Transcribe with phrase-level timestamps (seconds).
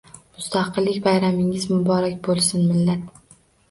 [0.37, 3.11] Mustaqillik bayramingiz muborak bo'lsin, millat!